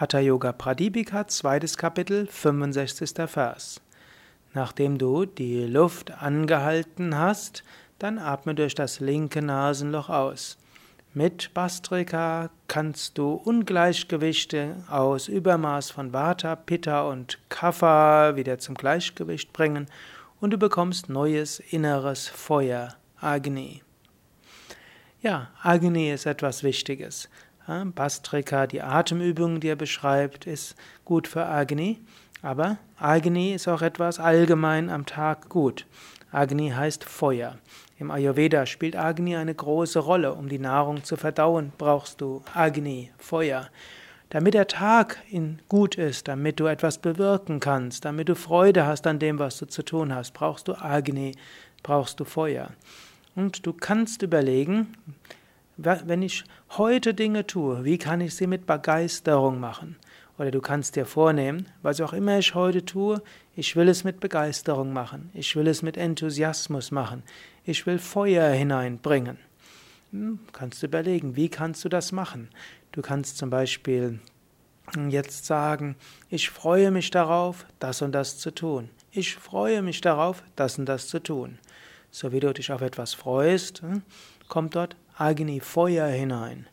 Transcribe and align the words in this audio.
Hatha 0.00 0.20
Yoga 0.20 0.52
Pradipika, 0.52 1.26
zweites 1.26 1.76
Kapitel, 1.76 2.28
65. 2.28 3.28
Vers. 3.28 3.80
Nachdem 4.54 4.96
du 4.96 5.24
die 5.24 5.64
Luft 5.64 6.12
angehalten 6.22 7.18
hast, 7.18 7.64
dann 7.98 8.20
atme 8.20 8.54
durch 8.54 8.76
das 8.76 9.00
linke 9.00 9.42
Nasenloch 9.42 10.08
aus. 10.08 10.56
Mit 11.14 11.52
Bastrika 11.52 12.50
kannst 12.68 13.18
du 13.18 13.32
Ungleichgewichte 13.32 14.76
aus 14.88 15.26
Übermaß 15.26 15.90
von 15.90 16.12
Vata, 16.12 16.54
Pitta 16.54 17.02
und 17.02 17.40
Kapha 17.48 18.36
wieder 18.36 18.60
zum 18.60 18.76
Gleichgewicht 18.76 19.52
bringen 19.52 19.86
und 20.40 20.52
du 20.52 20.58
bekommst 20.58 21.08
neues 21.08 21.58
inneres 21.58 22.28
Feuer, 22.28 22.94
Agni. 23.20 23.82
Ja, 25.20 25.48
Agni 25.60 26.12
ist 26.12 26.26
etwas 26.26 26.62
Wichtiges. 26.62 27.28
Bastrika, 27.94 28.66
die 28.66 28.80
Atemübung, 28.80 29.60
die 29.60 29.68
er 29.68 29.76
beschreibt, 29.76 30.46
ist 30.46 30.74
gut 31.04 31.28
für 31.28 31.44
Agni, 31.44 31.98
aber 32.40 32.78
Agni 32.98 33.52
ist 33.52 33.68
auch 33.68 33.82
etwas 33.82 34.18
allgemein 34.18 34.88
am 34.88 35.04
Tag 35.04 35.48
gut. 35.50 35.86
Agni 36.32 36.70
heißt 36.70 37.04
Feuer. 37.04 37.58
Im 37.98 38.10
Ayurveda 38.10 38.64
spielt 38.64 38.96
Agni 38.96 39.36
eine 39.36 39.54
große 39.54 39.98
Rolle. 39.98 40.34
Um 40.34 40.48
die 40.48 40.58
Nahrung 40.58 41.04
zu 41.04 41.16
verdauen, 41.16 41.72
brauchst 41.76 42.20
du 42.20 42.42
Agni, 42.54 43.10
Feuer. 43.18 43.68
Damit 44.30 44.54
der 44.54 44.66
Tag 44.66 45.18
gut 45.68 45.96
ist, 45.96 46.28
damit 46.28 46.60
du 46.60 46.66
etwas 46.66 46.98
bewirken 46.98 47.60
kannst, 47.60 48.04
damit 48.04 48.28
du 48.28 48.34
Freude 48.34 48.86
hast 48.86 49.06
an 49.06 49.18
dem, 49.18 49.38
was 49.38 49.58
du 49.58 49.66
zu 49.66 49.82
tun 49.82 50.14
hast, 50.14 50.32
brauchst 50.32 50.68
du 50.68 50.74
Agni, 50.74 51.34
brauchst 51.82 52.20
du 52.20 52.24
Feuer. 52.24 52.70
Und 53.34 53.66
du 53.66 53.72
kannst 53.72 54.22
überlegen, 54.22 54.94
wenn 55.78 56.22
ich 56.22 56.44
heute 56.70 57.14
Dinge 57.14 57.46
tue, 57.46 57.84
wie 57.84 57.98
kann 57.98 58.20
ich 58.20 58.34
sie 58.34 58.48
mit 58.48 58.66
Begeisterung 58.66 59.60
machen? 59.60 59.96
Oder 60.36 60.50
du 60.50 60.60
kannst 60.60 60.96
dir 60.96 61.06
vornehmen, 61.06 61.66
was 61.82 62.00
auch 62.00 62.12
immer 62.12 62.38
ich 62.38 62.54
heute 62.54 62.84
tue, 62.84 63.22
ich 63.54 63.76
will 63.76 63.88
es 63.88 64.04
mit 64.04 64.20
Begeisterung 64.20 64.92
machen, 64.92 65.30
ich 65.34 65.54
will 65.54 65.68
es 65.68 65.82
mit 65.82 65.96
Enthusiasmus 65.96 66.90
machen, 66.90 67.22
ich 67.64 67.86
will 67.86 67.98
Feuer 67.98 68.50
hineinbringen. 68.50 69.38
Hm, 70.10 70.40
kannst 70.52 70.82
du 70.82 70.86
überlegen, 70.86 71.36
wie 71.36 71.48
kannst 71.48 71.84
du 71.84 71.88
das 71.88 72.12
machen? 72.12 72.48
Du 72.92 73.00
kannst 73.00 73.38
zum 73.38 73.50
Beispiel 73.50 74.18
jetzt 75.10 75.46
sagen, 75.46 75.96
ich 76.28 76.50
freue 76.50 76.90
mich 76.90 77.10
darauf, 77.10 77.66
das 77.78 78.02
und 78.02 78.12
das 78.12 78.38
zu 78.38 78.50
tun. 78.50 78.90
Ich 79.12 79.36
freue 79.36 79.82
mich 79.82 80.00
darauf, 80.00 80.42
das 80.56 80.78
und 80.78 80.86
das 80.86 81.08
zu 81.08 81.22
tun. 81.22 81.58
So 82.10 82.32
wie 82.32 82.40
du 82.40 82.52
dich 82.52 82.72
auf 82.72 82.80
etwas 82.80 83.14
freust, 83.14 83.82
hm, 83.82 84.02
kommt 84.48 84.74
dort 84.74 84.96
Agni, 85.18 85.58
Feuer 85.58 86.06
hinein. 86.06 86.66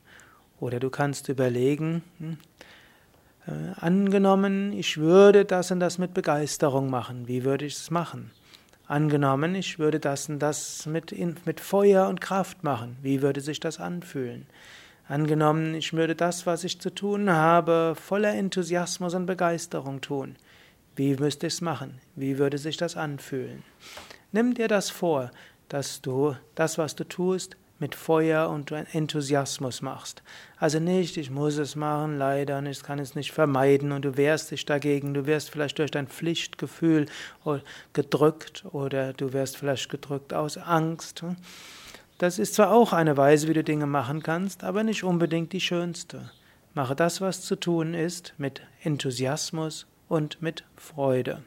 Oder 0.59 0.79
du 0.79 0.91
kannst 0.91 1.29
überlegen, 1.29 2.03
hm, 2.19 2.37
äh, 3.47 3.79
angenommen, 3.79 4.71
ich 4.73 4.97
würde 4.97 5.45
das 5.45 5.71
und 5.71 5.79
das 5.79 5.97
mit 5.97 6.13
Begeisterung 6.13 6.89
machen, 6.89 7.27
wie 7.27 7.43
würde 7.43 7.65
ich 7.65 7.73
es 7.73 7.89
machen? 7.89 8.31
Angenommen, 8.87 9.55
ich 9.55 9.79
würde 9.79 9.99
das 9.99 10.29
und 10.29 10.37
das 10.39 10.85
mit, 10.85 11.15
mit 11.45 11.59
Feuer 11.59 12.07
und 12.07 12.21
Kraft 12.21 12.63
machen, 12.63 12.97
wie 13.01 13.23
würde 13.23 13.41
sich 13.41 13.59
das 13.59 13.79
anfühlen? 13.79 14.45
Angenommen, 15.07 15.73
ich 15.73 15.93
würde 15.93 16.15
das, 16.15 16.45
was 16.45 16.63
ich 16.63 16.79
zu 16.79 16.93
tun 16.93 17.31
habe, 17.31 17.95
voller 17.95 18.33
Enthusiasmus 18.33 19.15
und 19.15 19.25
Begeisterung 19.25 20.01
tun. 20.01 20.35
Wie 20.95 21.15
müsste 21.15 21.47
ich 21.47 21.53
es 21.53 21.61
machen? 21.61 21.99
Wie 22.15 22.37
würde 22.37 22.59
sich 22.59 22.77
das 22.77 22.95
anfühlen? 22.95 23.63
Nimm 24.31 24.53
dir 24.53 24.67
das 24.67 24.91
vor, 24.91 25.31
dass 25.67 26.01
du 26.01 26.35
das, 26.53 26.77
was 26.77 26.95
du 26.95 27.03
tust, 27.03 27.57
mit 27.79 27.95
Feuer 27.95 28.49
und 28.49 28.71
Enthusiasmus 28.71 29.81
machst. 29.81 30.23
Also 30.57 30.79
nicht, 30.79 31.17
ich 31.17 31.29
muss 31.29 31.57
es 31.57 31.75
machen, 31.75 32.17
leider, 32.17 32.63
ich 32.63 32.83
kann 32.83 32.99
es 32.99 33.15
nicht 33.15 33.31
vermeiden 33.31 33.91
und 33.91 34.05
du 34.05 34.17
wehrst 34.17 34.51
dich 34.51 34.65
dagegen, 34.65 35.13
du 35.13 35.25
wirst 35.25 35.49
vielleicht 35.49 35.79
durch 35.79 35.91
dein 35.91 36.07
Pflichtgefühl 36.07 37.07
gedrückt 37.93 38.65
oder 38.71 39.13
du 39.13 39.33
wirst 39.33 39.57
vielleicht 39.57 39.89
gedrückt 39.89 40.33
aus 40.33 40.57
Angst. 40.57 41.23
Das 42.17 42.39
ist 42.39 42.55
zwar 42.55 42.71
auch 42.71 42.93
eine 42.93 43.17
Weise, 43.17 43.49
wie 43.49 43.53
du 43.53 43.63
Dinge 43.63 43.87
machen 43.87 44.23
kannst, 44.23 44.63
aber 44.63 44.83
nicht 44.83 45.03
unbedingt 45.03 45.51
die 45.51 45.61
schönste. 45.61 46.31
Mache 46.73 46.95
das, 46.95 47.19
was 47.19 47.41
zu 47.41 47.57
tun 47.57 47.93
ist, 47.93 48.33
mit 48.37 48.61
Enthusiasmus 48.83 49.85
und 50.07 50.41
mit 50.41 50.63
Freude. 50.77 51.43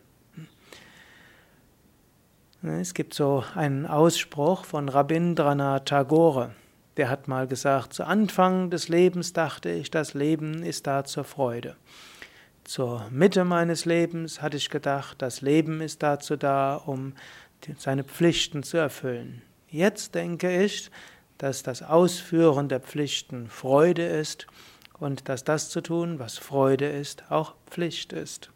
Es 2.61 2.93
gibt 2.93 3.15
so 3.15 3.45
einen 3.55 3.87
Ausspruch 3.87 4.65
von 4.65 4.89
Rabindranath 4.89 5.87
Tagore. 5.87 6.51
Der 6.97 7.09
hat 7.09 7.29
mal 7.29 7.47
gesagt, 7.47 7.93
zu 7.93 8.03
Anfang 8.03 8.69
des 8.69 8.89
Lebens 8.89 9.33
dachte 9.33 9.71
ich, 9.71 9.93
das 9.93 10.13
Leben 10.15 10.65
ist 10.65 10.89
da 10.89 11.05
zur 11.05 11.23
Freude. 11.23 11.77
Zur 12.65 13.07
Mitte 13.11 13.45
meines 13.45 13.85
Lebens 13.85 14.43
hatte 14.43 14.57
ich 14.57 14.71
gedacht, 14.71 15.23
das 15.23 15.41
Leben 15.41 15.81
ist 15.81 16.03
dazu 16.03 16.35
da, 16.35 16.75
um 16.75 17.13
seine 17.77 18.03
Pflichten 18.03 18.65
zu 18.65 18.77
erfüllen. 18.77 19.41
Jetzt 19.69 20.17
denke 20.17 20.65
ich, 20.65 20.91
dass 21.39 21.63
das 21.63 21.85
Ausführen 21.85 22.69
der 22.69 22.81
Pflichten 22.81 23.47
Freude 23.47 24.05
ist 24.05 24.49
und 24.99 25.29
dass 25.29 25.45
das 25.45 25.71
zu 25.71 25.81
tun, 25.81 26.19
was 26.19 26.39
Freude 26.39 26.89
ist, 26.89 27.31
auch 27.31 27.55
Pflicht 27.71 28.13
ist. 28.13 28.51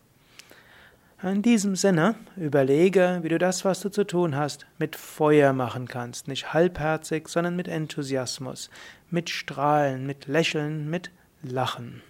In 1.24 1.40
diesem 1.40 1.76
Sinne, 1.76 2.16
überlege, 2.36 3.20
wie 3.22 3.28
du 3.28 3.38
das, 3.38 3.64
was 3.64 3.80
du 3.80 3.90
zu 3.90 4.02
tun 4.04 4.34
hast, 4.34 4.66
mit 4.78 4.96
Feuer 4.96 5.52
machen 5.52 5.86
kannst. 5.86 6.26
Nicht 6.26 6.52
halbherzig, 6.52 7.28
sondern 7.28 7.54
mit 7.54 7.68
Enthusiasmus, 7.68 8.70
mit 9.08 9.30
Strahlen, 9.30 10.04
mit 10.04 10.26
Lächeln, 10.26 10.90
mit 10.90 11.12
Lachen. 11.44 12.02